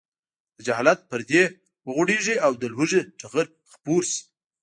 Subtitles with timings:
[0.55, 1.43] د جهالت پردې
[1.87, 4.21] وغوړېږي او د لوږې ټغر خپور شي.